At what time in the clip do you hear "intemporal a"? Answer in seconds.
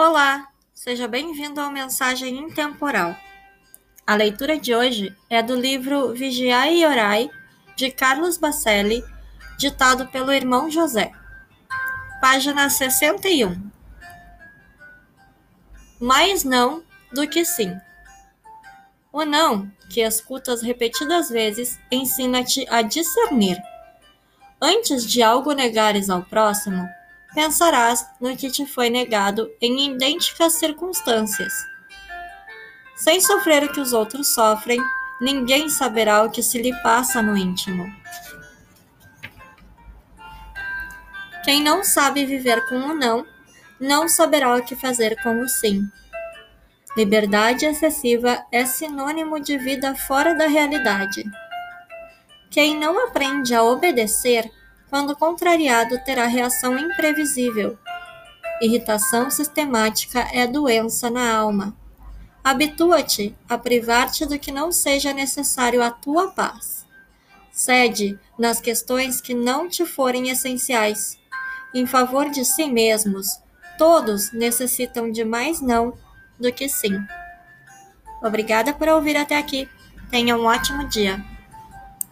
2.38-4.14